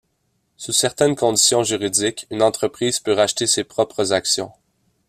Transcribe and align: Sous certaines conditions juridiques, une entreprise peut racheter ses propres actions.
Sous 0.57 0.71
certaines 0.73 1.15
conditions 1.15 1.63
juridiques, 1.63 2.25
une 2.31 2.41
entreprise 2.41 2.99
peut 2.99 3.13
racheter 3.13 3.45
ses 3.45 3.63
propres 3.63 4.13
actions. 4.13 4.51